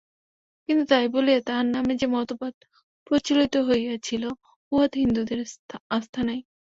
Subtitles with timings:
[0.69, 2.53] কিন্তু তাই বলিয়া তাঁহার নামে যে মতবাদ
[3.07, 4.23] প্রচলিত হইয়াছিল,
[4.71, 5.39] উহাতে হিন্দুদের
[5.91, 6.39] আস্থা নাই।